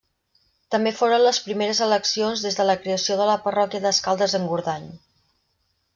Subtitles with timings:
[0.75, 4.93] També foren les primeres eleccions des de la creació de la parròquia d'Escaldes-Engordany.